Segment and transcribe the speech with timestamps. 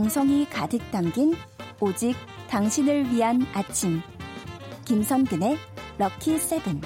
[0.00, 1.34] 정성이 가득 담긴
[1.78, 2.16] 오직
[2.48, 4.00] 당신을 위한 아침.
[4.86, 5.58] 김선근의
[5.98, 6.80] 럭키 세븐.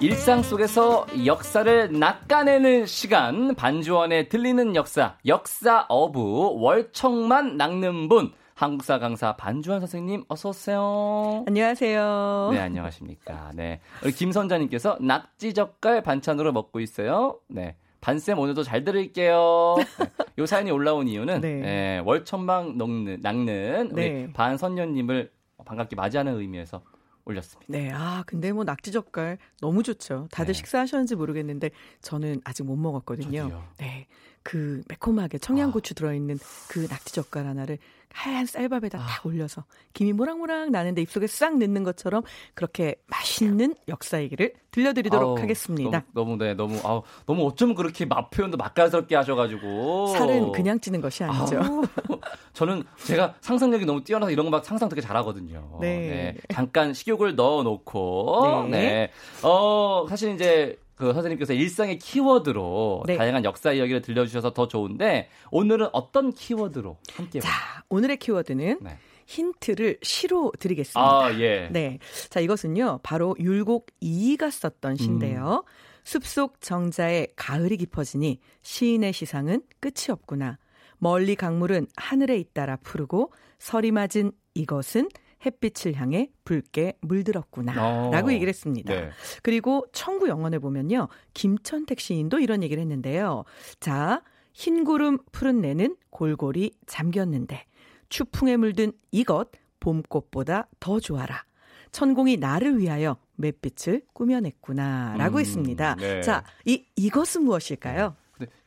[0.00, 9.36] 일상 속에서 역사를 낚아내는 시간 반주원의 들리는 역사 역사 어부 월청만 낚는 분 한국사 강사
[9.36, 11.44] 반주환 선생님 어서 오세요.
[11.46, 12.50] 안녕하세요.
[12.52, 13.50] 네, 안녕하십니까.
[13.54, 13.82] 네.
[14.02, 17.38] 우리 김선자님께서 낙지젓갈 반찬으로 먹고 있어요.
[17.48, 17.76] 네.
[18.00, 19.76] 반쌤 오늘도 잘 들을게요.
[19.98, 20.06] 네.
[20.38, 21.54] 요 사연이 올라온 이유는 네.
[21.54, 24.32] 네, 월천방 낚는, 낚는 우리 네.
[24.32, 25.32] 반선녀님을
[25.64, 26.82] 반갑게 맞이하는 의미에서
[27.24, 27.70] 올렸습니다.
[27.70, 30.28] 네, 아 근데 뭐 낙지 젓갈 너무 좋죠.
[30.30, 30.58] 다들 네.
[30.58, 33.42] 식사하셨는지 모르겠는데 저는 아직 못 먹었거든요.
[33.42, 33.64] 저도요.
[33.78, 34.06] 네,
[34.42, 35.96] 그 매콤하게 청양고추 아.
[35.96, 36.38] 들어있는
[36.68, 37.78] 그 낙지 젓갈 하나를
[38.12, 39.06] 하얀 쌀밥에다 아.
[39.06, 42.22] 딱 올려서 김이 모락모락 나는데 입속에 싹 넣는 것처럼
[42.54, 46.04] 그렇게 맛있는 역사 얘기를 들려드리도록 아우, 하겠습니다.
[46.12, 51.00] 너무, 너무 네 너무 아우 너무 어쩜 그렇게 맛 표현도 맛깔스럽게 하셔가지고 살은 그냥 찌는
[51.00, 51.60] 것이 아니죠.
[51.62, 51.82] 아우,
[52.54, 55.78] 저는 제가 상상력이 너무 뛰어나서 이런 거 막 상상 되게 잘하거든요.
[55.80, 55.98] 네.
[56.08, 56.34] 네.
[56.52, 58.78] 잠깐 식욕을 넣어놓고 네.
[58.78, 59.10] 네.
[59.42, 63.16] 어 사실 이제 그 선생님께서 일상의 키워드로 네.
[63.16, 67.50] 다양한 역사 이야기를 들려주셔서 더 좋은데 오늘은 어떤 키워드로 함께 자
[67.88, 68.98] 오늘의 키워드는 네.
[69.26, 71.00] 힌트를 시로 드리겠습니다.
[71.00, 71.68] 아, 예.
[71.70, 71.98] 네.
[72.30, 75.64] 자, 이것은요, 바로 율곡 이이가 썼던 시인데요.
[75.66, 75.72] 음.
[76.02, 80.56] 숲속 정자에 가을이 깊어지니 시인의 시상은 끝이 없구나.
[80.96, 85.10] 멀리 강물은 하늘에 잇따라 푸르고 설이 맞은 이것은
[85.44, 87.74] 햇빛을 향해 붉게 물들었구나.
[87.78, 88.10] 어.
[88.10, 88.92] 라고 얘기를 했습니다.
[88.92, 89.10] 네.
[89.42, 91.08] 그리고 청구 영원에 보면요.
[91.34, 93.44] 김천택 시인도 이런 얘기를 했는데요.
[93.80, 94.22] 자,
[94.52, 97.64] 흰 구름 푸른 내는 골골이 잠겼는데
[98.08, 101.44] 추풍에 물든 이것 봄꽃보다 더 좋아라.
[101.92, 105.14] 천공이 나를 위하여 맷빛을 꾸며냈구나.
[105.16, 105.94] 라고 음, 했습니다.
[105.96, 106.20] 네.
[106.22, 108.14] 자, 이, 이것은 무엇일까요?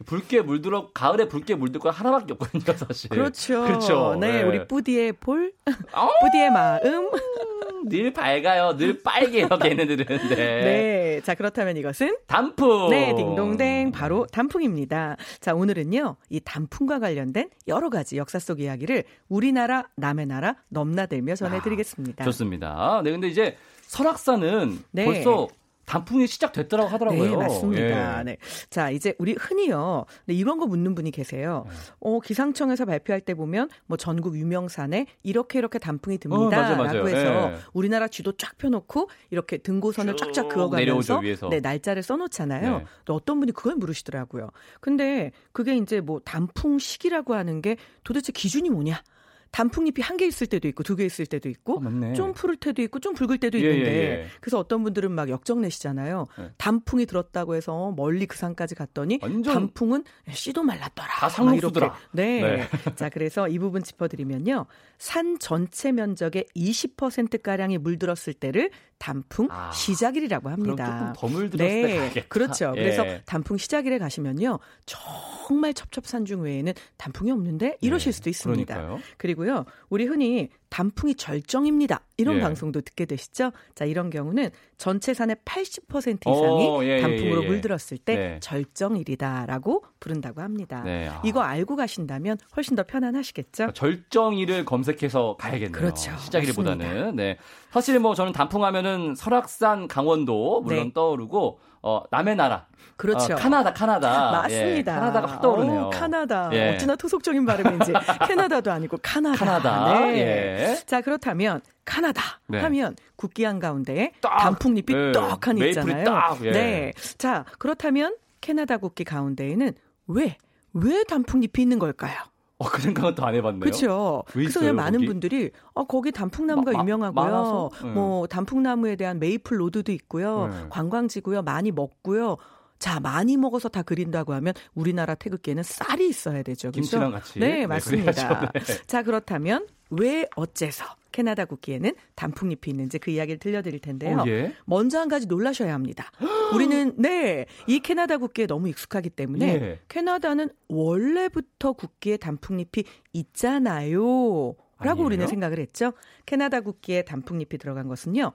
[0.06, 3.10] 붉게 물들어 가을에 붉게 물들 거 하나밖에 없거든요, 사실.
[3.10, 3.64] 그렇죠.
[3.64, 4.16] 그렇죠.
[4.20, 4.44] 네, 네.
[4.44, 5.54] 우리 뿌디의 볼,
[6.22, 7.10] 뿌디의 마음.
[7.86, 8.78] 늘 밝아요.
[8.78, 10.06] 늘 빨개요, 걔네들은.
[10.30, 10.36] 네.
[10.36, 11.22] 네.
[11.24, 12.18] 자, 그렇다면 이것은?
[12.28, 12.90] 단풍!
[12.90, 13.92] 네, 딩동댕.
[13.92, 15.18] 바로 단풍입니다.
[15.40, 22.24] 자, 오늘은요, 이 단풍과 관련된 여러 가지 역사 속 이야기를 우리나라, 남의 나라 넘나들며 전해드리겠습니다.
[22.24, 23.02] 아, 좋습니다.
[23.04, 23.58] 네, 근데 이제
[23.88, 25.06] 설악산은 네.
[25.06, 25.48] 벌써
[25.92, 27.30] 단풍이 시작됐더라고 하더라고요.
[27.32, 28.20] 네, 맞습니다.
[28.20, 28.24] 예.
[28.24, 28.38] 네.
[28.70, 30.06] 자, 이제 우리 흔히요.
[30.26, 31.66] 네, 이런 거 묻는 분이 계세요.
[31.68, 31.76] 네.
[32.00, 36.80] 어, 기상청에서 발표할 때 보면 뭐 전국 유명산에 이렇게 이렇게 단풍이 듭니다.
[36.80, 36.84] 어.
[36.84, 37.58] 라고 해서 예.
[37.74, 42.78] 우리나라 쥐도 쫙 펴놓고 이렇게 등고선을 쫙쫙 그어가면서 네, 날짜를 써놓잖아요.
[42.78, 42.86] 네.
[43.04, 44.50] 또 어떤 분이 그걸 물으시더라고요.
[44.80, 47.76] 근데 그게 이제 뭐 단풍 시기라고 하는 게
[48.06, 49.04] 도대체 기준이 뭐냐?
[49.52, 52.82] 단풍잎이 한 개 있을 때도 있고 두 개 있을 때도 있고 아, 좀 푸를 때도
[52.84, 54.28] 있고 좀 붉을 때도 예, 있는데 예, 예.
[54.40, 56.28] 그래서 어떤 분들은 막 역정내시잖아요.
[56.38, 56.50] 네.
[56.58, 61.08] 단풍이 들었다고 해서 멀리 그 산까지 갔더니 단풍은 씨도 말랐더라.
[61.08, 61.96] 다 상록수더라.
[62.14, 62.42] 네.
[62.42, 62.68] 네.
[62.96, 64.66] 자 그래서 이 부분 짚어드리면요.
[64.98, 68.70] 산 전체 면적의 20% 가량이 물들었을 때를
[69.00, 70.86] 단풍 아, 시작일이라고 합니다.
[70.86, 72.74] 조금 더 물들었을 네, 때 그렇죠.
[72.78, 72.82] 예.
[72.82, 74.60] 그래서 단풍 시작일에 가시면요.
[74.86, 78.74] 정말 첩첩산중 외에는 단풍이 없는데 이러실 네, 수도 있습니다.
[78.76, 79.00] 그러니까요.
[79.18, 79.66] 그리고 요.
[79.90, 82.02] 우리 흔히 단풍이 절정입니다.
[82.18, 82.42] 이런 예.
[82.42, 83.52] 방송도 듣게 되시죠?
[83.76, 88.16] 자, 이런 경우는 전체 산의 80% 이상이 오, 예, 예, 단풍으로 예, 예, 물들었을 때
[88.16, 88.40] 네.
[88.40, 90.82] 절정일이다라고 부른다고 합니다.
[90.84, 91.22] 네, 아.
[91.26, 93.52] 이거 알고 가신다면 훨씬 더 편안하시겠죠?
[93.52, 95.72] 그러니까 절정일을 검색해서 가야겠네요.
[95.72, 96.16] 그렇죠.
[96.18, 97.16] 시작일보다는.
[97.16, 97.38] 네.
[97.72, 100.94] 사실 뭐 저는 단풍하면은 설악산, 강원도 물론 네.
[100.94, 102.68] 떠오르고 어, 남의 나라.
[102.96, 103.34] 그렇죠.
[103.34, 104.32] 어, 카나다, 카나다.
[104.32, 104.92] 맞습니다.
[104.92, 105.88] 예, 카나다가 확 떠오르네요.
[105.88, 106.50] 오, 카나다.
[106.54, 106.76] 예.
[106.76, 107.94] 어찌나 토속적인 발음인지.
[108.28, 109.38] 캐나다도 아니고 카나다.
[109.38, 110.00] 카나다.
[110.02, 110.18] 네.
[110.20, 110.76] 예.
[110.86, 112.60] 자, 그렇다면 카나다 네.
[112.60, 115.12] 하면 국기 한 가운데 단풍잎이 네.
[115.14, 116.06] 떡하니 있잖아요.
[116.06, 116.52] 딱, 예.
[116.52, 116.94] 네.
[117.18, 119.74] 자, 그렇다면 캐나다 국기 가운데에는
[120.08, 120.38] 왜,
[120.74, 122.16] 왜 단풍잎이 있는 걸까요?
[122.62, 123.60] 어, 그 생각은 또 안 해봤네요.
[123.60, 124.24] 그렇죠.
[124.28, 125.08] 그래서 그냥 많은 거기?
[125.08, 127.70] 분들이 어, 거기 단풍나무가 마, 유명하고요.
[127.72, 127.94] 마, 네.
[127.94, 130.48] 뭐 단풍나무에 대한 메이플 로드도 있고요.
[130.48, 130.66] 네.
[130.70, 131.42] 관광지고요.
[131.42, 132.38] 많이 먹고요.
[132.80, 136.72] 자, 많이 먹어서 다 그린다고 하면 우리나라 태극기에는 쌀이 있어야 되죠.
[136.72, 136.82] 그렇죠?
[136.82, 137.40] 김치랑 같이.
[137.40, 138.52] 네, 네 맞습니다.
[138.54, 144.20] 네, 자, 그렇다면 왜 어째서 캐나다 국기에는 단풍잎이 있는지 그 이야기를 들려드릴 텐데요.
[144.20, 144.54] 어, 예?
[144.66, 146.12] 먼저 한 가지 놀라셔야 합니다.
[146.56, 149.80] 우리는 네, 이 캐나다 국기에 너무 익숙하기 때문에 예.
[149.88, 154.56] 캐나다는 원래부터 국기에 단풍잎이 있잖아요.
[154.80, 155.94] 라고 우리는 생각을 했죠.
[156.26, 158.32] 캐나다 국기에 단풍잎이 들어간 것은요.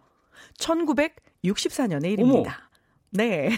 [0.58, 2.70] 1964년의 일입니다.
[3.10, 3.50] 네.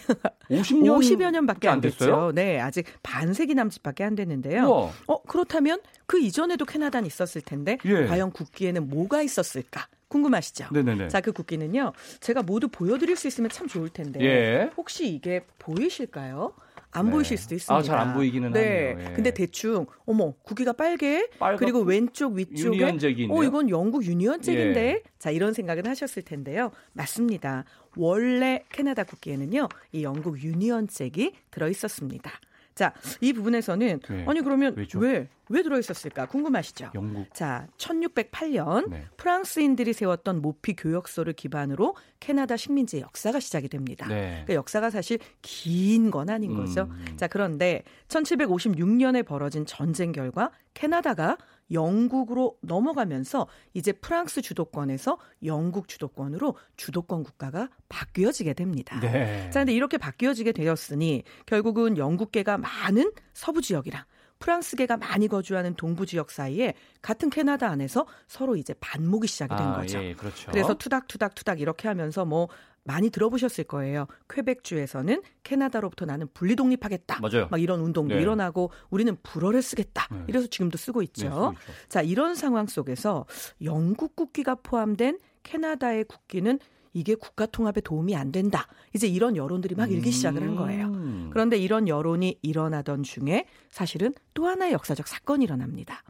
[0.51, 2.33] 50년 50여 년밖에 안 됐죠.
[2.35, 4.65] 네, 아직 반세기 남짓밖에 안 됐는데요.
[4.65, 4.93] 우와.
[5.07, 8.07] 어, 그렇다면 그 이전에도 캐나다는 있었을 텐데 예.
[8.07, 9.87] 과연 국기에는 뭐가 있었을까?
[10.09, 10.69] 궁금하시죠?
[10.73, 11.09] 네네네.
[11.09, 11.93] 자, 그 국기는요.
[12.21, 14.71] 제가 모두 보여드릴 수 있으면 참 좋을 텐데 예.
[14.77, 16.55] 혹시 이게 보이실까요?
[16.99, 17.13] 안 네.
[17.13, 17.75] 보이실 수도 있습니다.
[17.75, 18.93] 아, 잘 안 보이기는 네.
[18.95, 19.11] 하네요.
[19.11, 19.15] 예.
[19.15, 21.27] 근데 대충 어머 국기가 빨개
[21.59, 25.03] 그리고 왼쪽 위쪽에 유니언잭이 어 이건 영국 유니언잭인데 예.
[25.19, 26.71] 자 이런 생각은 하셨을 텐데요.
[26.93, 27.65] 맞습니다.
[27.97, 32.31] 원래 캐나다 국기에는요 이 영국 유니언잭이 들어 있었습니다.
[32.79, 34.25] 자, 이 부분에서는 네.
[34.29, 35.01] 아니 그러면 왜죠?
[35.01, 35.29] 왜?
[35.49, 36.91] 왜 들어있었을까 궁금하시죠?
[36.95, 37.35] 영국.
[37.35, 39.07] 자, 1608년 네.
[39.17, 44.07] 프랑스인들이 세웠던 모피 교역소를 기반으로 캐나다 식민지의 역사가 시작이 됩니다.
[44.07, 44.31] 네.
[44.45, 46.83] 그러니까 역사가 사실 긴 건 아닌 거죠.
[46.91, 47.17] 음.
[47.17, 51.37] 자, 그런데 1756년에 벌어진 전쟁 결과 캐나다가
[51.71, 58.99] 영국으로 넘어가면서 이제 프랑스 주도권에서 영국 주도권으로 주도권 국가가 바뀌어지게 됩니다.
[59.01, 59.51] 네.
[59.51, 64.05] 자, 근데 이렇게 바뀌어지게 되었으니 결국은 영국계가 많은 서부 지역이랑
[64.39, 69.77] 프랑스계가 많이 거주하는 동부 지역 사이에 같은 캐나다 안에서 서로 이제 반목이 시작이 된 아,
[69.77, 70.03] 거죠.
[70.03, 70.51] 예, 그렇죠.
[70.51, 72.49] 그래서 투닥투닥투닥 이렇게 하면서 뭐
[72.89, 74.07] 많이 들어보셨을 거예요.
[74.31, 77.21] 퀘벡주에서는 캐나다로부터 나는 분리 독립하겠다.
[77.21, 77.49] 맞아요.
[77.51, 78.23] 막 이런 운동도 네.
[78.23, 80.09] 일어나고 우리는 불어를 쓰겠다.
[80.11, 80.25] 네.
[80.27, 81.55] 이래서 지금도 쓰고 있죠.
[81.55, 83.27] 네, 자, 이런 상황 속에서
[83.63, 86.59] 영국 국기가 포함된 캐나다의 국기는
[86.95, 88.67] 이게 국가 통합에 도움이 안 된다.
[88.95, 90.87] 이제 이런 여론들이 막 일기 시작을 한 거예요.
[90.87, 91.29] 음.
[91.31, 96.03] 그런데 이런 여론이 일어나던 중에 사실은 또 하나의 역사적 사건이 일어납니다.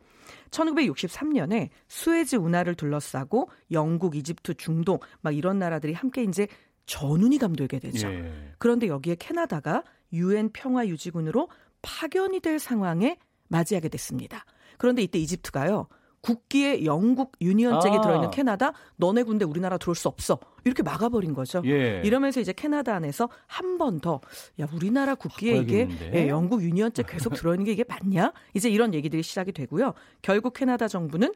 [0.51, 6.47] 1963년에 수에즈 운하를 둘러싸고 영국, 이집트, 중동 막 이런 나라들이 함께 이제
[6.88, 8.08] 전운이 감돌게 되죠.
[8.08, 8.32] 예.
[8.58, 11.49] 그런데 여기에 캐나다가 유엔 평화 유지군으로
[11.82, 13.19] 파견이 될 상황에
[13.49, 14.44] 맞이하게 됐습니다.
[14.79, 15.87] 그런데 이때 이집트가요.
[16.20, 18.00] 국기에 영국 유니언잭이 아.
[18.00, 21.62] 들어있는 캐나다 너네 군대 우리나라 들어올 수 없어 이렇게 막아버린 거죠.
[21.67, 22.02] 예.
[22.05, 24.20] 이러면서 이제 캐나다 안에서 한 번 더
[24.58, 28.32] 야 우리나라 국기에 이게 예, 영국 유니언잭 계속 들어있는 게 이게 맞냐?
[28.55, 29.94] 이제 이런 얘기들이 시작이 되고요.
[30.20, 31.32] 결국 캐나다 정부는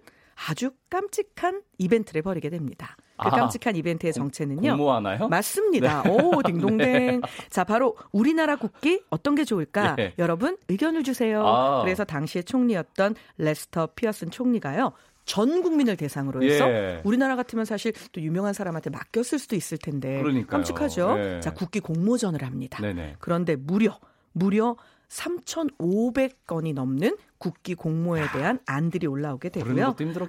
[0.48, 2.96] 아주 깜찍한 이벤트를 벌이게 됩니다.
[3.22, 4.76] 그 깜찍한 이벤트의 정체는요.
[4.76, 5.28] 공모하나요?
[5.28, 6.02] 맞습니다.
[6.02, 6.10] 네.
[6.10, 7.20] 오, 딩동댕.
[7.50, 9.94] 자, 바로 우리나라 국기 어떤 게 좋을까?
[9.94, 10.14] 네.
[10.18, 11.46] 여러분 의견을 주세요.
[11.46, 11.82] 아.
[11.82, 14.92] 그래서 당시의 총리였던 레스터 피어슨 총리가요.
[15.24, 17.00] 전 국민을 대상으로 해서 예.
[17.04, 20.46] 우리나라 같으면 사실 또 유명한 사람한테 맡겼을 수도 있을 텐데 그러니까요.
[20.48, 21.14] 깜찍하죠.
[21.18, 21.40] 예.
[21.40, 22.80] 자, 국기 공모전을 합니다.
[22.80, 23.16] 네네.
[23.20, 23.98] 그런데 무려
[24.32, 24.76] 무려
[25.12, 29.74] 3,500건이 넘는 국기 공모에 대한 안들이 올라오게 되고요.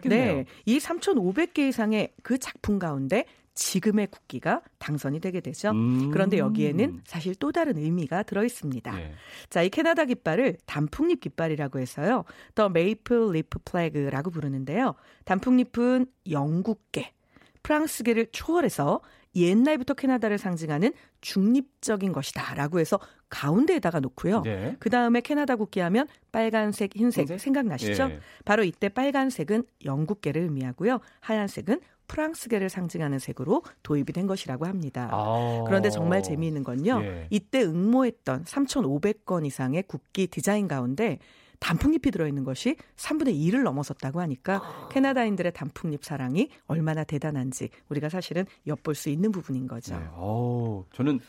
[0.09, 0.45] 네.
[0.65, 5.69] 이 3,500개 이상의 그 작품 가운데 지금의 국기가 당선이 되게 되죠.
[5.69, 6.09] 음.
[6.11, 8.91] 그런데 여기에는 사실 또 다른 의미가 들어 있습니다.
[8.95, 9.13] 네.
[9.49, 12.25] 자, 이 캐나다 깃발을 단풍잎 깃발이라고 해서요.
[12.55, 14.95] The Maple Leaf Flag라고 부르는데요.
[15.25, 17.13] 단풍잎은 영국계,
[17.61, 19.01] 프랑스계를 초월해서
[19.35, 22.99] 옛날부터 캐나다를 상징하는 중립적인 것이다라고 해서
[23.29, 24.41] 가운데에다가 놓고요.
[24.41, 24.75] 네.
[24.79, 27.39] 그 다음에 캐나다 국기 하면 빨간색, 흰색 흰색?
[27.39, 28.07] 생각나시죠?
[28.07, 28.19] 네.
[28.45, 30.99] 바로 이때 빨간색은 영국계를 의미하고요.
[31.21, 35.09] 하얀색은 프랑스계를 상징하는 색으로 도입이 된 것이라고 합니다.
[35.11, 37.01] 아~ 그런데 정말 재미있는 건요.
[37.01, 37.27] 예.
[37.29, 41.19] 이때 응모했던 3,500건 이상의 국기 디자인 가운데
[41.59, 48.95] 단풍잎이 들어있는 것이 3분의 2를 넘어섰다고 하니까 캐나다인들의 단풍잎 사랑이 얼마나 대단한지 우리가 사실은 엿볼
[48.95, 49.97] 수 있는 부분인 거죠.
[49.97, 50.05] 네.
[50.17, 51.19] 오, 저는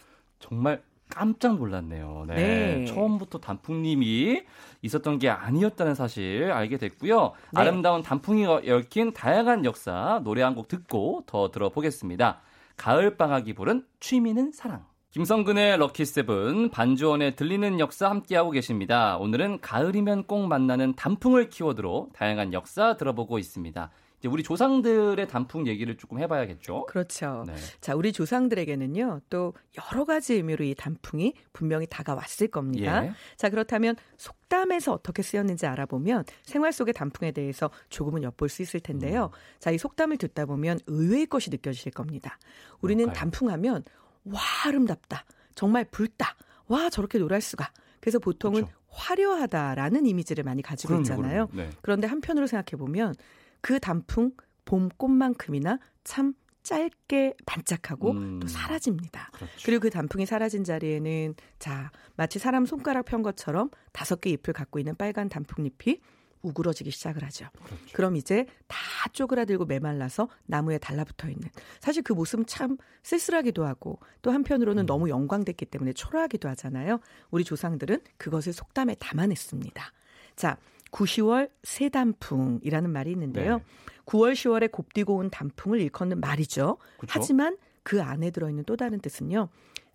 [0.40, 2.24] 정말 깜짝 놀랐네요.
[2.26, 2.34] 네.
[2.34, 2.84] 네.
[2.86, 4.42] 처음부터 단풍님이
[4.82, 7.32] 있었던 게 아니었다는 사실 알게 됐고요.
[7.52, 7.60] 네.
[7.60, 12.40] 아름다운 단풍이 얽힌 다양한 역사 노래 한 곡 듣고 더 들어보겠습니다.
[12.76, 14.84] 가을방학이 부른 취미는 사랑.
[15.14, 19.16] 김성근의 럭키세븐 반주원의 들리는 역사 함께하고 계십니다.
[19.18, 23.90] 오늘은 가을이면 꼭 만나는 단풍을 키워드로 다양한 역사 들어보고 있습니다.
[24.18, 26.86] 이제 우리 조상들의 단풍 얘기를 조금 해봐야겠죠.
[26.86, 27.44] 그렇죠.
[27.46, 27.54] 네.
[27.80, 33.06] 자, 우리 조상들에게는요, 또 여러 가지 의미로 이 단풍이 분명히 다가왔을 겁니다.
[33.06, 33.12] 예.
[33.36, 39.26] 자, 그렇다면 속담에서 어떻게 쓰였는지 알아보면 생활 속의 단풍에 대해서 조금은 엿볼 수 있을 텐데요.
[39.26, 39.60] 음.
[39.60, 42.36] 자, 이 속담을 듣다 보면 의외의 것이 느껴지실 겁니다.
[42.80, 43.12] 우리는?
[43.12, 43.84] 단풍하면
[44.24, 45.24] 와, 아름답다.
[45.54, 46.36] 정말 붉다.
[46.66, 47.70] 와, 저렇게 노랄 수가.
[48.00, 48.78] 그래서 보통은 그렇죠.
[48.88, 51.48] 화려하다라는 이미지를 많이 가지고 그럼요, 있잖아요.
[51.52, 51.70] 네.
[51.82, 53.14] 그런데 한편으로 생각해 보면
[53.60, 54.32] 그 단풍
[54.64, 58.40] 봄꽃만큼이나 참 짧게 반짝하고 음.
[58.40, 59.30] 또 사라집니다.
[59.34, 59.52] 그렇죠.
[59.64, 64.78] 그리고 그 단풍이 사라진 자리에는 자 마치 사람 손가락 편 것처럼 다섯 개 잎을 갖고
[64.78, 66.00] 있는 빨간 단풍잎이
[66.44, 67.48] 우그러지기 시작을 하죠.
[67.64, 67.84] 그렇죠.
[67.92, 68.78] 그럼 이제 다
[69.12, 71.48] 쪼그라들고 메말라서 나무에 달라붙어 있는.
[71.80, 74.86] 사실 그 모습은 참 쓸쓸하기도 하고 또 한편으로는 음.
[74.86, 77.00] 너무 영광됐기 때문에 초라하기도 하잖아요.
[77.30, 79.92] 우리 조상들은 그것을 속담에 담아냈습니다.
[80.36, 80.56] 자,
[80.90, 83.58] 9, 10월 새 단풍이라는 말이 있는데요.
[83.58, 83.64] 네.
[84.06, 86.76] 9월, 10월에 곱디고 온 단풍을 일컫는 말이죠.
[86.98, 87.12] 그쵸?
[87.12, 89.48] 하지만 그 안에 들어있는 또 다른 뜻은요.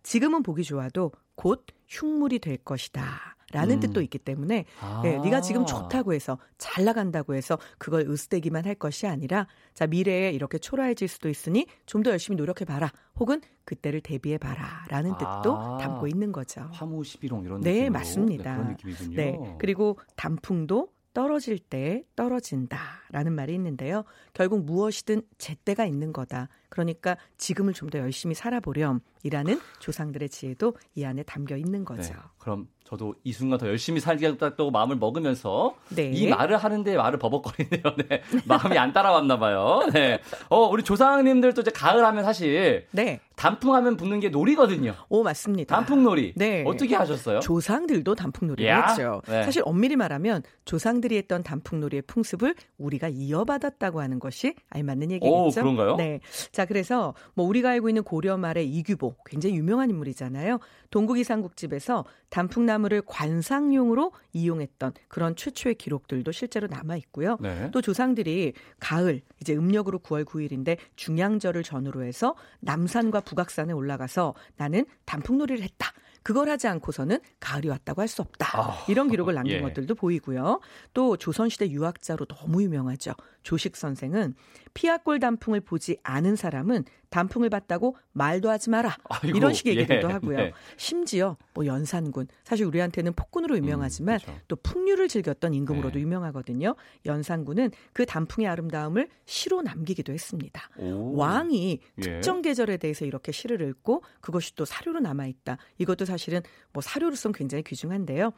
[0.03, 3.37] 지금은 보기 좋아도 곧 흉물이 될 것이다.
[3.51, 3.79] 라는 음.
[3.79, 5.01] 뜻도 있기 때문에 아.
[5.03, 10.31] 네, 네가 지금 좋다고 해서 잘 나간다고 해서 그걸 으스대기만 할 것이 아니라 자 미래에
[10.31, 12.91] 이렇게 초라해질 수도 있으니 좀 더 열심히 노력해 봐라.
[13.19, 15.77] 혹은 그때를 대비해 봐라라는 뜻도 아.
[15.81, 16.61] 담고 있는 거죠.
[16.71, 17.91] 화무 시비롱 이런 네, 느낌으로.
[17.91, 18.51] 맞습니다.
[18.51, 19.15] 네, 그런 느낌이군요.
[19.17, 19.55] 네.
[19.59, 24.03] 그리고 단풍도 떨어질 때 떨어진다라는 말이 있는데요.
[24.33, 26.47] 결국 무엇이든 제때가 있는 거다.
[26.69, 32.13] 그러니까 지금을 좀 더 열심히 살아보렴이라는 조상들의 지혜도 이 안에 담겨 있는 거죠.
[32.13, 36.09] 네, 그럼 저도 이 순간 더 열심히 살겠다고 마음을 먹으면서 네.
[36.11, 37.83] 이 말을 하는데 말을 버벅거리네요.
[38.09, 38.23] 네.
[38.45, 39.87] 마음이 안 따라왔나 봐요.
[39.93, 40.19] 네.
[40.49, 43.19] 어, 우리 조상님들도 이제 가을 하면 사실 네.
[43.35, 44.95] 단풍하면 붙는 게 놀이거든요.
[45.07, 45.75] 오, 맞습니다.
[45.75, 46.33] 단풍놀이.
[46.35, 46.63] 네.
[46.65, 47.39] 어떻게 하셨어요?
[47.41, 48.87] 조상들도 단풍놀이를 야?
[48.87, 49.21] 했죠.
[49.27, 49.43] 네.
[49.43, 55.31] 사실 엄밀히 말하면 조상들이 했던 단풍놀이의 풍습을 우리가 이어받았다고 하는 것이 알맞는 얘기겠죠.
[55.31, 55.95] 오, 그런가요?
[55.95, 56.21] 네.
[56.51, 60.59] 자, 그래서 뭐 우리가 알고 있는 고려 말의 이규보 굉장히 유명한 인물이잖아요.
[60.89, 67.37] 동국이 삼국집에서 단풍나무 를 관상용으로 이용했던 그런 최초의 기록들도 실제로 남아 있고요.
[67.41, 67.69] 네.
[67.71, 75.61] 또 조상들이 가을 이제 음력으로 9월 9일인데 중양절을 전후로 해서 남산과 북악산에 올라가서 나는 단풍놀이를
[75.63, 75.91] 했다.
[76.23, 78.59] 그걸 하지 않고서는 가을이 왔다고 할 수 없다.
[78.59, 79.61] 아, 이런 기록을 남긴 예.
[79.61, 80.59] 것들도 보이고요.
[80.93, 83.13] 또 조선시대 유학자로 너무 유명하죠.
[83.49, 84.35] 조식 선생은
[84.75, 88.95] 피아골 단풍을 보지 않은 사람은 단풍을 봤다고 말도 하지 마라.
[89.09, 90.37] 아이고, 이런 식의 예, 얘기들도 예, 하고요.
[90.37, 90.53] 네.
[90.77, 94.41] 심지어 뭐 연산군 사실 우리한테는 폭군으로 음, 유명하지만 음, 그렇죠.
[94.47, 96.01] 또 풍류를 즐겼던 임금으로도 네.
[96.01, 96.75] 유명하거든요.
[97.07, 100.69] 연산군은 그 단풍의 아름다움을 시로 남기기도 했습니다.
[100.77, 101.15] 오.
[101.17, 102.01] 왕이 예.
[102.01, 105.57] 특정 계절에 대해서 이렇게 시를 읽고 그것이 또 사료로 남아 있다.
[105.79, 106.41] 이것도 사실은
[106.71, 108.31] 뭐 사료로서는 굉장히 귀중한데요.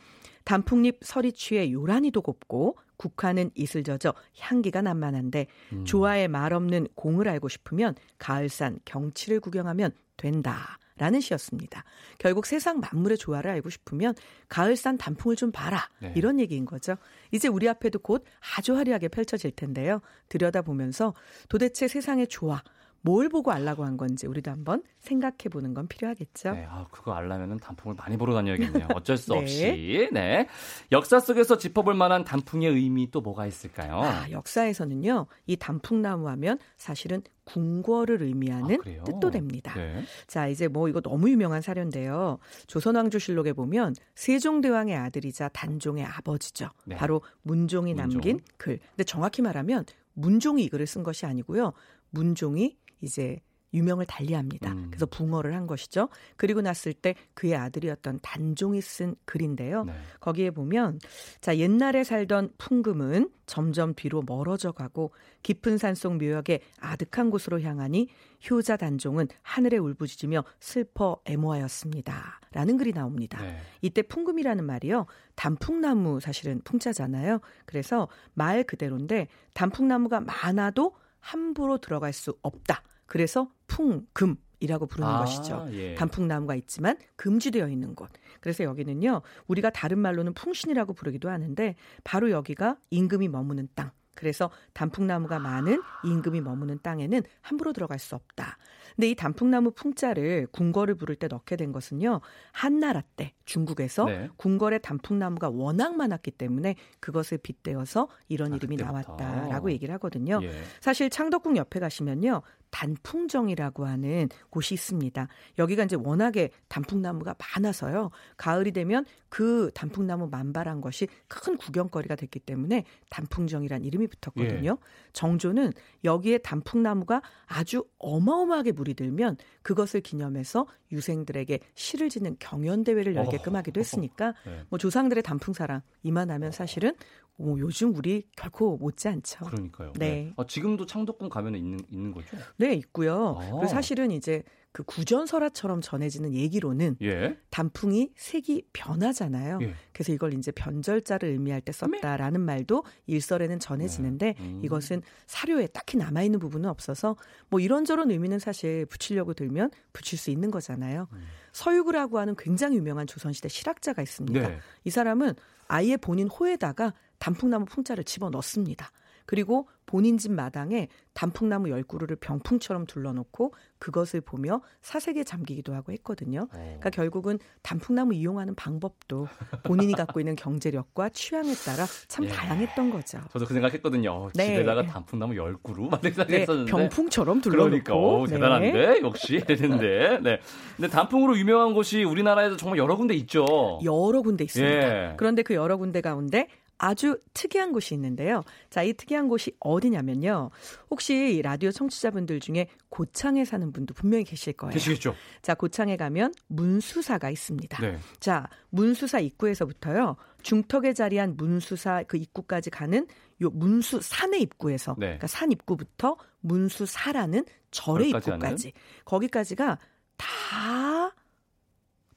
[0.43, 5.85] 단풍잎 서리 취해 요란히도 곱고 국화는 이슬 젖어 향기가 난만한데 음.
[5.85, 10.77] 조화의 말 없는 공을 알고 싶으면 가을산 경치를 구경하면 된다.
[10.97, 11.83] 라는 시였습니다.
[12.19, 14.13] 결국 세상 만물의 조화를 알고 싶으면
[14.49, 15.89] 가을산 단풍을 좀 봐라.
[15.99, 16.13] 네.
[16.15, 16.95] 이런 얘기인 거죠.
[17.31, 18.23] 이제 우리 앞에도 곧
[18.55, 20.01] 아주 화려하게 펼쳐질 텐데요.
[20.29, 21.15] 들여다보면서
[21.49, 22.61] 도대체 세상의 조화,
[23.01, 26.51] 뭘 보고 알라고 한 건지 우리도 한번 생각해 보는 건 필요하겠죠.
[26.51, 28.87] 네, 아, 그거 알라면은 단풍을 많이 보러 다녀야겠네요.
[28.93, 29.39] 어쩔 수 네.
[29.39, 30.09] 없이.
[30.11, 30.47] 네.
[30.91, 34.01] 역사 속에서 짚어볼 만한 단풍의 의미 또 뭐가 있을까요?
[34.01, 39.73] 아, 역사에서는요, 이 단풍나무 하면 사실은 궁궐을 의미하는 아, 뜻도 됩니다.
[39.75, 40.03] 네.
[40.27, 42.37] 자, 이제 뭐 이거 너무 유명한 사례인데요.
[42.67, 46.69] 조선왕조실록에 보면 세종대왕의 아들이자 단종의 아버지죠.
[46.85, 46.95] 네.
[46.95, 48.11] 바로 문종이 문종.
[48.13, 48.79] 남긴 글.
[48.91, 51.73] 근데 정확히 말하면 문종이 이 글을 쓴 것이 아니고요.
[52.11, 53.39] 문종이 이제
[53.73, 54.71] 유명을 달리합니다.
[54.73, 54.87] 음.
[54.89, 56.09] 그래서 붕어를 한 것이죠.
[56.35, 59.85] 그리고 났을 때 그의 아들이었던 단종이 쓴 글인데요.
[59.85, 59.93] 네.
[60.19, 60.99] 거기에 보면
[61.39, 65.11] 자 옛날에 살던 풍금은 점점 뒤로 멀어져 가고
[65.43, 68.07] 깊은 산속 묘역의 아득한 곳으로 향하니
[68.49, 72.39] 효자 단종은 하늘에 울부짖으며 슬퍼 애모하였습니다.
[72.53, 73.41] 라는 글이 나옵니다.
[73.41, 73.57] 네.
[73.81, 75.05] 이때 풍금이라는 말이요.
[75.35, 77.39] 단풍나무 사실은 풍자잖아요.
[77.65, 82.83] 그래서 말 그대로인데 단풍나무가 많아도 함부로 들어갈 수 없다.
[83.05, 85.67] 그래서 풍금 이라고 부르는 아, 것이죠.
[85.71, 85.95] 예.
[85.95, 88.09] 단풍나무가 있지만 금지되어 있는 곳.
[88.41, 93.91] 그래서 여기는요, 우리가 다른 말로는 풍신이라고 부르기도 하는데, 바로 여기가 임금이 머무는 땅.
[94.21, 98.59] 그래서 단풍나무가 많은 임금이 머무는 땅에는 함부로 들어갈 수 없다.
[98.95, 102.21] 근데 이 단풍나무 풍자를 궁궐을 부를 때 넣게 된 것은요.
[102.51, 104.29] 한나라 때 중국에서 네.
[104.35, 109.15] 궁궐에 단풍나무가 워낙 많았기 때문에 그것을 빗대어서 이런 아, 이름이 그때부터.
[109.15, 110.39] 나왔다라고 얘기를 하거든요.
[110.43, 110.51] 예.
[110.81, 112.43] 사실 창덕궁 옆에 가시면요.
[112.71, 115.27] 단풍정이라고 하는 곳이 있습니다.
[115.59, 118.09] 여기가 이제 워낙에 단풍나무가 많아서요.
[118.37, 124.71] 가을이 되면 그 단풍나무 만발한 것이 큰 구경거리가 됐기 때문에 단풍정이란 이름이 붙었거든요.
[124.71, 125.11] 예.
[125.13, 125.71] 정조는
[126.03, 133.79] 여기에 단풍나무가 아주 어마어마하게 물이 들면 그것을 기념해서 유생들에게 시를 짓는 경연 대회를 열게끔 하기도
[133.79, 134.63] 했으니까 네.
[134.69, 136.93] 뭐 조상들의 단풍 사랑 이만하면 사실은
[137.41, 139.45] 뭐 요즘 우리 결코 못지 않죠.
[139.45, 139.93] 그러니까요.
[139.93, 140.09] 네.
[140.09, 140.33] 네.
[140.37, 142.37] 아, 지금도 창덕궁 가면 있는 있는 거죠?
[142.57, 143.37] 네, 있고요.
[143.39, 143.45] 아.
[143.51, 147.37] 그리고 사실은 이제 그 구전설화처럼 전해지는 얘기로는 예?
[147.49, 149.59] 단풍이 색이 변하잖아요.
[149.61, 149.73] 예.
[149.91, 154.35] 그래서 이걸 이제 변절자를 의미할 때 썼다라는 말도 일설에는 전해지는데 네.
[154.39, 154.61] 음.
[154.63, 157.17] 이것은 사료에 딱히 남아 있는 부분은 없어서
[157.49, 161.07] 뭐 이런저런 의미는 사실 붙이려고 들면 붙일 수 있는 거잖아요.
[161.11, 161.21] 음.
[161.51, 164.47] 서유구라고 하는 굉장히 유명한 조선시대 실학자가 있습니다.
[164.47, 164.59] 네.
[164.85, 165.33] 이 사람은
[165.67, 168.91] 아예 본인 호에다가 단풍나무 풍자를 집어 넣습니다.
[169.25, 176.41] 그리고 본인 집 마당에 단풍나무 열 그루를 병풍처럼 둘러놓고 그것을 보며 사색에 잠기기도 하고 했거든요.
[176.41, 176.47] 어.
[176.51, 179.27] 그러니까 결국은 단풍나무 이용하는 방법도
[179.63, 182.29] 본인이 갖고 있는 경제력과 취향에 따라 참 예.
[182.29, 183.19] 다양했던 거죠.
[183.31, 184.11] 저도 그 생각했거든요.
[184.11, 184.47] 어, 네.
[184.47, 188.33] 집에다가 단풍나무 열 그루 막 생각했었는데 네, 병풍처럼 둘러놓고 그러니까 오, 네.
[188.33, 190.39] 대단한데 역시 했는데 네.
[190.75, 193.79] 근데 단풍으로 유명한 곳이 우리나라에도 정말 여러 군데 있죠.
[193.83, 195.11] 여러 군데 있습니다.
[195.11, 195.13] 예.
[195.17, 196.47] 그런데 그 여러 군데 가운데
[196.83, 198.43] 아주 특이한 곳이 있는데요.
[198.71, 200.49] 자, 이 특이한 곳이 어디냐면요.
[200.89, 204.73] 혹시 라디오 청취자분들 중에 고창에 사는 분도 분명히 계실 거예요.
[204.73, 205.13] 계시겠죠.
[205.43, 207.81] 자, 고창에 가면 문수사가 있습니다.
[207.85, 207.99] 네.
[208.19, 210.15] 자, 문수사 입구에서부터요.
[210.41, 213.05] 중턱에 자리한 문수사 그 입구까지 가는
[213.43, 215.05] 요 문수 산의 입구에서 네.
[215.05, 218.71] 그러니까 산 입구부터 문수사라는 절의 입구까지 하는?
[219.05, 219.77] 거기까지가
[220.17, 221.13] 다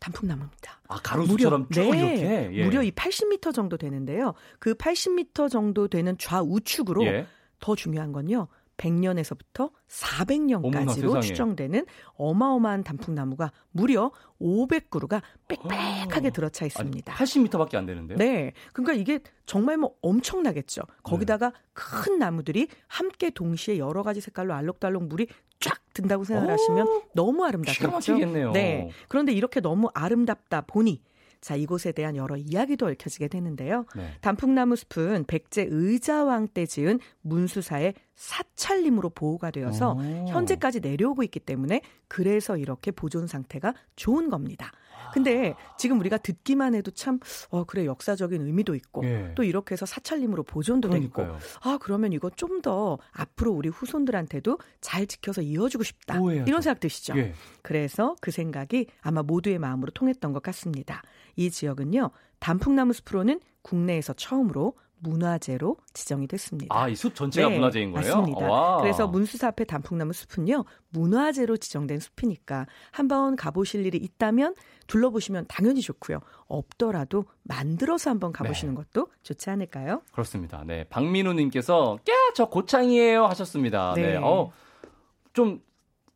[0.04, 0.80] 단풍나무입니다.
[0.88, 2.50] 아, 가로수처럼 무려, 쭉 네, 이렇게?
[2.52, 2.64] 예.
[2.64, 4.34] 무려 이 80m 정도 되는데요.
[4.58, 7.26] 그 80m 정도 되는 좌우측으로 예.
[7.58, 8.48] 더 중요한 건요.
[8.76, 17.12] 100년에서부터 400년까지로 어머나, 추정되는 어마어마한 단풍나무가 무려 500그루가 빽빽하게 들어차 있습니다.
[17.12, 18.18] 아니, 80m밖에 안 되는데요?
[18.18, 18.52] 네.
[18.72, 20.82] 그러니까 이게 정말 뭐 엄청나겠죠.
[21.04, 21.56] 거기다가 네.
[21.72, 25.28] 큰 나무들이 함께 동시에 여러 가지 색깔로 알록달록 물이
[25.64, 27.80] 쫙 든다고 생각하시면 너무 아름답겠죠.
[28.52, 28.90] 네.
[29.08, 31.00] 그런데 이렇게 너무 아름답다 보니
[31.40, 33.84] 자, 이곳에 대한 여러 이야기도 얽혀지게 되는데요.
[33.94, 34.12] 네.
[34.22, 40.26] 단풍나무 숲은 백제 의자왕 때 지은 문수사의 사찰림으로 보호가 되어서 오.
[40.28, 44.72] 현재까지 내려오고 있기 때문에 그래서 이렇게 보존 상태가 좋은 겁니다.
[45.12, 47.20] 근데 지금 우리가 듣기만 해도 참,
[47.50, 49.32] 어, 그래, 역사적인 의미도 있고, 예.
[49.34, 51.38] 또 이렇게 해서 사찰림으로 보존도 그러니까요.
[51.38, 56.18] 됐고, 아, 그러면 이거 좀 더 앞으로 우리 후손들한테도 잘 지켜서 이어주고 싶다.
[56.20, 56.48] 오해하죠.
[56.48, 57.14] 이런 생각 드시죠?
[57.18, 57.34] 예.
[57.60, 61.02] 그래서 그 생각이 아마 모두의 마음으로 통했던 것 같습니다.
[61.36, 64.74] 이 지역은요, 단풍나무 숲으로는 국내에서 처음으로
[65.08, 66.74] 문화재로 지정이 됐습니다.
[66.76, 68.16] 아, 이 숲 전체가 네, 문화재인 거예요?
[68.16, 68.46] 맞습니다.
[68.50, 68.80] 와.
[68.80, 74.54] 그래서 문수사 앞에 단풍나무 숲은요, 문화재로 지정된 숲이니까 한번 가보실 일이 있다면
[74.86, 76.20] 둘러보시면 당연히 좋고요.
[76.46, 78.82] 없더라도 만들어서 한번 가보시는 네.
[78.82, 80.02] 것도 좋지 않을까요?
[80.12, 80.62] 그렇습니다.
[80.66, 80.84] 네.
[80.84, 83.94] 박민우님께서, 야, 저 고창이에요 하셨습니다.
[83.94, 84.12] 네.
[84.12, 84.16] 네.
[84.16, 84.50] 어,
[85.32, 85.60] 좀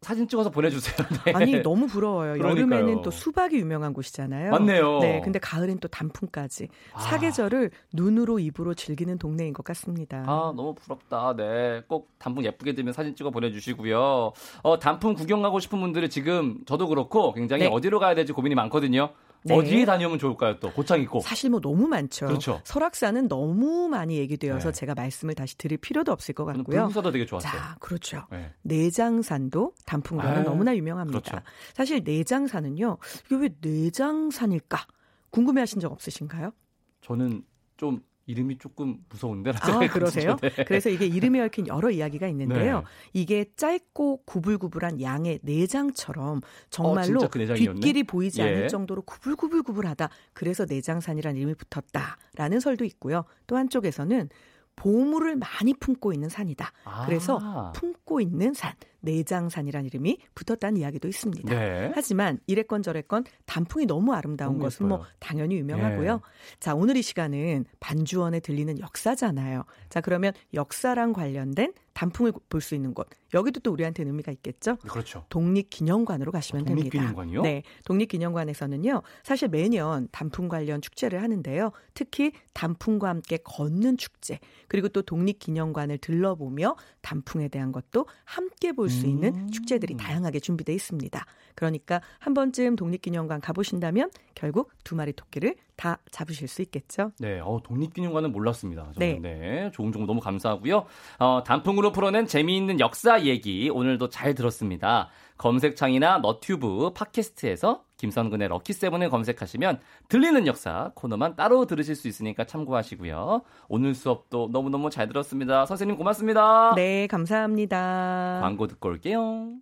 [0.00, 0.95] 사진 찍어서 보내주세요.
[1.26, 1.33] 네.
[1.33, 2.35] 아니 너무 부러워요.
[2.35, 2.50] 그러니까요.
[2.50, 4.50] 여름에는 또 수박이 유명한 곳이잖아요.
[4.52, 5.00] 맞네요.
[5.00, 7.00] 네, 근데 가을엔 또 단풍까지 아.
[7.00, 10.19] 사계절을 눈으로 입으로 즐기는 동네인 것 같습니다.
[10.26, 11.35] 아 너무 부럽다.
[11.37, 14.33] 네, 꼭 단풍 예쁘게 되면 사진 찍어 보내주시고요.
[14.62, 17.71] 어 단풍 구경 가고 싶은 분들이 지금 저도 그렇고 굉장히 네.
[17.73, 19.11] 어디로 가야 될지 고민이 많거든요.
[19.44, 19.55] 네.
[19.55, 20.59] 어디에 다녀오면 좋을까요?
[20.59, 21.20] 또 고창 있고.
[21.20, 22.27] 사실 뭐 너무 많죠.
[22.27, 22.61] 그렇죠.
[22.64, 24.79] 설악산은 너무 많이 얘기되어서 네.
[24.79, 26.64] 제가 말씀을 다시 드릴 필요도 없을 것 같고요.
[26.83, 27.51] 불구사도 되게 좋았어요.
[27.51, 28.27] 자, 그렇죠.
[28.31, 28.53] 네.
[28.62, 31.20] 내장산도 단풍으로는 아, 너무나 유명합니다.
[31.20, 31.44] 그렇죠.
[31.74, 32.98] 사실 내장산은요.
[33.27, 34.87] 이게 왜 내장산일까?
[35.31, 36.53] 궁금해하신 적 없으신가요?
[37.01, 37.42] 저는
[37.77, 39.53] 좀 이름이 조금 무서운데.
[39.59, 40.37] 아, 그러세요?
[40.43, 40.51] 네.
[40.67, 42.81] 그래서 이게 이름에 얽힌 여러 이야기가 있는데요.
[42.81, 42.85] 네.
[43.14, 48.45] 이게 짧고 구불구불한 양의 내장처럼 정말로 어, 그 뒷길이 보이지 예.
[48.45, 50.11] 않을 정도로 구불구불구불하다.
[50.35, 53.25] 그래서 내장산이라는 이름이 붙었다라는 설도 있고요.
[53.47, 54.29] 또 한쪽에서는
[54.77, 56.71] 보물을 많이 품고 있는 산이다.
[56.85, 57.07] 아.
[57.07, 61.54] 그래서 품고 있는 산, 내장산이라는 이름이 붙었다는 이야기도 있습니다.
[61.54, 61.92] 네.
[61.94, 66.14] 하지만 이래건 저래건 단풍이 너무 아름다운 너무 것은 뭐 당연히 유명하고요.
[66.14, 66.20] 네.
[66.61, 69.64] 자, 오늘 이 시간은 반주원에 들리는 역사잖아요.
[69.88, 73.08] 자, 그러면 역사랑 관련된 단풍을 볼 수 있는 곳.
[73.34, 74.76] 여기도 또 우리한테는 의미가 있겠죠?
[74.76, 75.24] 그렇죠.
[75.30, 77.42] 독립기념관으로 가시면 아, 독립기념관이요?
[77.42, 77.42] 됩니다.
[77.42, 77.62] 네.
[77.84, 79.02] 독립기념관에서는요.
[79.24, 81.72] 사실 매년 단풍 관련 축제를 하는데요.
[81.94, 89.35] 특히 단풍과 함께 걷는 축제, 그리고 또 독립기념관을 들러보며 단풍에 대한 것도 함께 볼수 있는
[89.35, 89.51] 음.
[89.51, 91.24] 축제들이 다양하게 준비되어 있습니다.
[91.55, 97.12] 그러니까 한 번쯤 독립기념관 가보신다면 결국 두 마리 토끼를 다 잡으실 수 있겠죠.
[97.18, 98.92] 네, 어, 독립기념관은 몰랐습니다.
[98.94, 98.98] 저는.
[98.98, 99.18] 네.
[99.20, 100.87] 네, 좋은 정보 너무 감사하고요.
[101.18, 105.09] 어, 단풍으로 풀어낸 재미있는 역사 얘기 오늘도 잘 들었습니다.
[105.38, 113.42] 검색창이나 너튜브, 팟캐스트에서 김선근의 럭키세븐을 검색하시면 들리는 역사 코너만 따로 들으실 수 있으니까 참고하시고요.
[113.68, 115.66] 오늘 수업도 너무너무 잘 들었습니다.
[115.66, 116.74] 선생님 고맙습니다.
[116.77, 118.40] 네, 감사합니다.
[118.42, 119.55] 광고 듣고 올게요.